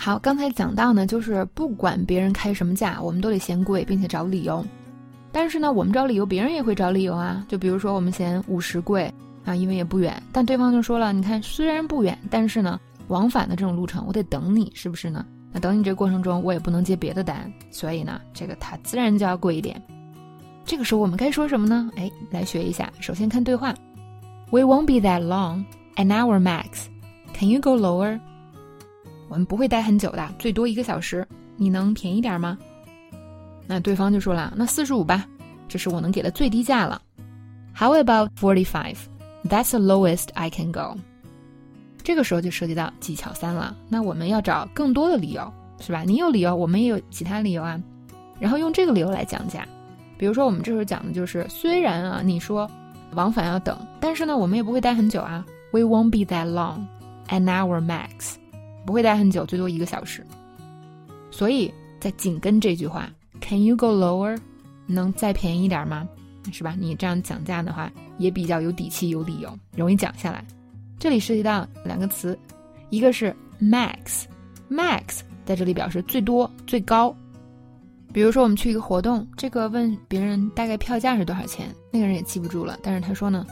[0.00, 4.64] 好，刚才讲到呢，就是不管别人开什么价，我们都得嫌贵，并且找理由。
[5.32, 7.44] 但是呢，我们找理由，别人也会找理由啊。
[7.48, 9.12] 就比如说，我们嫌五十贵
[9.44, 10.22] 啊，因为也不远。
[10.32, 15.26] 但对方就说了，你看，虽然不远，但是呢，往返的这种路程，我得等你，是不是呢？
[15.52, 19.82] 那等你这过程中，我也不能接别的单，所以呢，这个它自然就要贵一点。
[20.64, 21.90] 这个时候我们该说什么呢？
[21.96, 22.92] 哎，来学一下。
[23.00, 23.74] 首先看对话
[24.50, 25.64] ，We won't be that long,
[25.96, 26.86] an hour max.
[27.34, 28.20] Can you go lower?
[29.28, 31.26] 我们不会待很久的，最多一个小时。
[31.56, 32.56] 你能便宜点吗？
[33.66, 35.26] 那对方就说了，那四十五吧，
[35.68, 37.02] 这是我能给的最低价了。
[37.76, 38.96] How about forty-five?
[39.44, 40.96] That's the lowest I can go.
[42.02, 43.76] 这个时候就涉及到技巧三了。
[43.88, 46.02] 那我们要找更多的理由，是吧？
[46.06, 47.78] 你有理由，我们也有其他理由啊。
[48.40, 49.66] 然后用这个理由来讲价。
[50.16, 52.68] 比如说，我们这时候讲的就是，虽然啊，你说
[53.14, 55.44] 往返要等，但是呢，我们也不会待很久啊。
[55.70, 56.86] We won't be that long,
[57.28, 58.36] an hour max.
[58.88, 60.24] 不会待很久，最多一个小时。
[61.30, 61.70] 所以
[62.00, 64.34] 在紧跟这句话，Can you go lower？
[64.86, 66.08] 能再便宜一点吗？
[66.50, 66.74] 是吧？
[66.80, 70.42] 你这样讲价的话，也比较有底气、有理由，容易讲下来。
[70.98, 72.38] 这里涉及到两个词，
[72.88, 77.14] 一个是 max，max 在这里表示最多、最高。
[78.10, 83.46] 比如说，我们去一个活动，这个问别人大概票价是多少钱，那个人也记不住了，但是他说呢，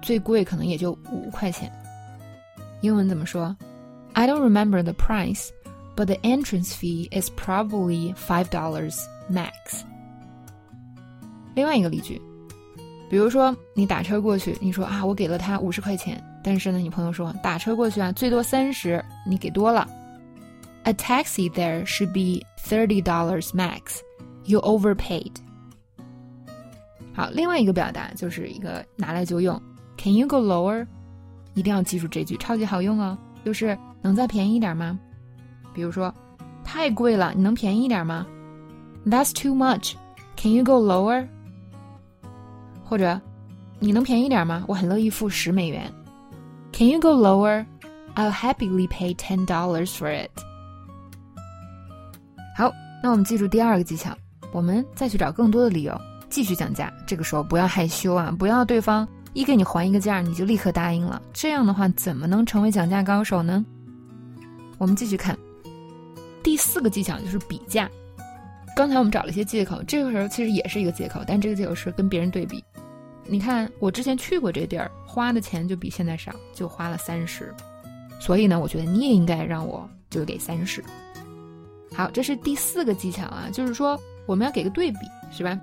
[0.00, 1.68] 最贵可能也就五块钱。
[2.82, 3.56] 英文怎么说
[4.15, 5.49] ？I don't remember the price,
[5.95, 8.95] but the entrance fee is probably five dollars
[9.29, 9.83] max。
[11.55, 12.21] 另外一个例句，
[13.09, 16.23] 比如说你打车过去，你说啊，我给了他五十块钱。
[16.43, 19.87] 但是呢，你朋友说打车过去啊，最多三十，你给多了。
[20.83, 23.99] A taxi there should be thirty dollars max.
[24.45, 25.33] You overpaid.
[27.13, 29.61] 好，另外一个表达就是一个拿来就用，
[29.97, 30.87] Can you go lower？
[31.53, 33.15] 一定要记住这句，超级好用哦。
[33.45, 34.98] 就是 能再便宜一点吗？
[35.74, 36.14] 比如说，
[36.64, 38.26] 太贵了，你能便宜一点吗
[39.04, 39.94] ？That's too much.
[40.36, 41.26] Can you go lower？
[42.84, 43.20] 或者，
[43.78, 44.64] 你能便宜点吗？
[44.66, 45.92] 我很乐意付十美元。
[46.72, 47.66] Can you go lower?
[48.14, 50.30] I'll happily pay ten dollars for it.
[52.56, 52.72] 好，
[53.02, 54.16] 那我们记住第二个技巧，
[54.52, 56.00] 我们再去找更多的理由，
[56.30, 56.92] 继续讲价。
[57.06, 61.20] 这个时候不要害羞啊，不要对方一给你还一个价，你就立刻答应了。
[61.34, 63.64] 这样的话，怎么能成为讲价高手呢？
[64.78, 65.36] 我们继续看
[66.42, 67.90] 第四个技巧，就是比价。
[68.76, 72.62] 刚才我们找了一些借口，这个时候其实也是一个借口，但这个借口是跟别人对比。
[73.24, 77.52] 你看，我之前去过这地儿，花的钱就比现在少，就花了三十。
[78.20, 80.84] 所以呢，我觉得你也应该让我就给三十。
[81.92, 84.98] 好，这是第四个技巧啊，就是说我们要给个对比，
[85.32, 85.58] 是吧？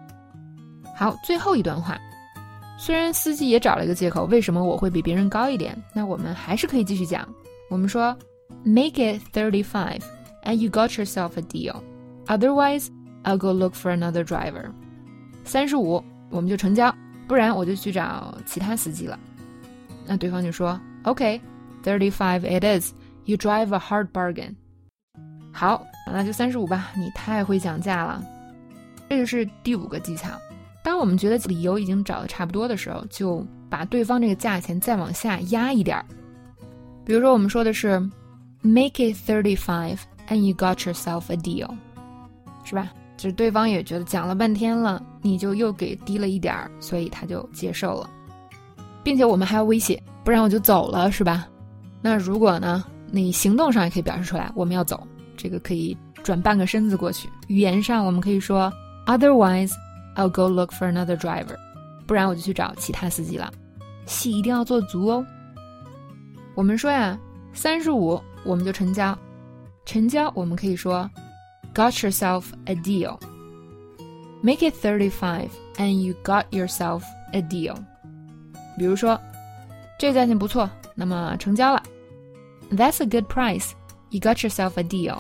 [0.96, 1.98] 好，最后一段话，
[2.78, 5.80] 虽然司机也找了一个借口，为什么我会比别人高一点？
[5.94, 7.28] 那我们还是可以继续讲。
[7.70, 8.18] 我们说
[8.64, 10.02] ，Make it thirty-five,
[10.44, 11.82] and you got yourself a deal.
[12.28, 12.88] Otherwise,
[13.24, 14.72] I'll go look for another driver.
[15.44, 16.94] 三十五，我们就成交。
[17.28, 19.18] 不然我就去找其他司机了。
[20.06, 22.94] 那对方就说：“OK，thirty-five it is.
[23.26, 24.56] You drive a hard bargain。”
[25.54, 26.92] 好，那就三十五吧。
[26.98, 28.22] 你太会讲价了。
[29.10, 30.30] 这就是第五个技巧。
[30.84, 36.06] 当我们觉得理由已经找的差不多的时候，就把对方这个价钱再往下压一点儿。
[37.06, 38.02] 比如说，我们说的是
[38.64, 39.98] “Make it thirty-five,
[40.30, 41.70] and you got yourself a deal”，
[42.64, 42.90] 是吧？
[43.18, 48.10] 就是对方也觉得讲了半天了，你就又给低了一点儿，所以他就接受了，
[49.04, 51.48] 并且我们还要威胁，不然我就走了，是吧？
[52.02, 55.06] 那如果呢，你行动上也可以表示出来，我们要走，
[55.38, 57.30] 这个可以转半个身子过去。
[57.48, 58.72] 语言上我们可以说
[59.06, 59.72] ，Otherwise
[60.16, 61.56] I'll go look for another driver，
[62.08, 63.54] 不然我就去找其他司机了。
[64.06, 65.26] 戏一定要做足哦。
[66.56, 67.18] 我们说呀，
[67.54, 69.18] 三十五我们就成交，
[69.86, 71.10] 成交我们可以说。
[71.74, 73.18] got yourself a deal.
[74.42, 77.76] Make it thirty five and you got yourself a deal.
[78.78, 79.20] 比如说，
[79.98, 81.82] 这个价钱不错，那么成交了。
[82.72, 83.72] That's a good price.
[84.10, 85.18] You got yourself a deal.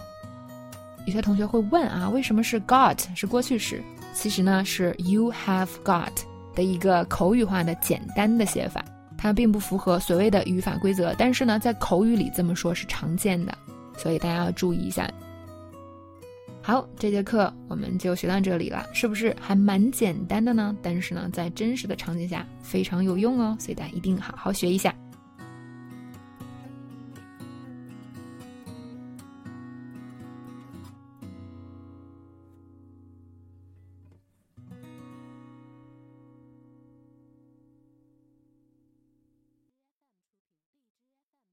[1.06, 3.82] 有些同学会问啊，为什么是 got 是过去时？
[4.14, 6.12] 其实呢是 you have got
[6.54, 8.86] 的一个口语化的简单的写法，
[9.24, 13.58] 它并不符合所谓的语法规则，但是呢在口语里这么说是常见的，
[13.98, 15.10] 所以大家要注意一下。
[16.62, 20.76] 好，这节课我们就学到这里了，是不是还蛮简单的呢？
[20.82, 24.94] 但是呢，在真实的场景下非常有用哦，所以大家一定好好学一下。